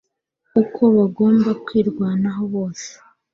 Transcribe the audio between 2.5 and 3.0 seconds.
bose